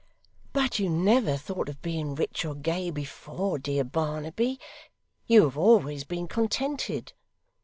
[0.51, 4.59] 'But you never thought of being rich or gay, before, dear Barnaby.
[5.27, 7.13] You have always been contented.